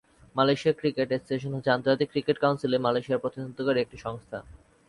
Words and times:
মালয়েশিয়ার 0.35 0.77
cricket 0.79 1.07
association 1.11 1.51
হচ্ছে 1.55 1.73
আন্তর্জাতিক 1.73 2.07
ক্রিকেট 2.11 2.37
কাউন্সিলে 2.43 2.77
মালয়েশিয়ার 2.85 3.21
প্রতিনিধিত্বকারী 3.23 3.79
একটি 3.81 3.97
সংস্থা। 3.97 4.37